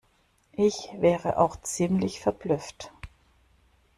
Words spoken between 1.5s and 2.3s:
ziemlich